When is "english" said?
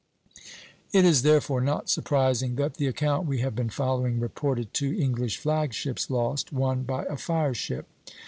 4.99-5.37